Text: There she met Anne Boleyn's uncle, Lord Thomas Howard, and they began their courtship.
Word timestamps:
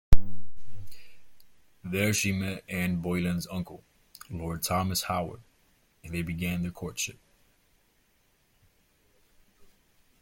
There 1.83 2.11
she 2.11 2.31
met 2.31 2.63
Anne 2.67 3.01
Boleyn's 3.01 3.45
uncle, 3.51 3.83
Lord 4.31 4.63
Thomas 4.63 5.03
Howard, 5.03 5.41
and 6.03 6.11
they 6.11 6.23
began 6.23 6.63
their 6.63 6.71
courtship. 6.71 7.19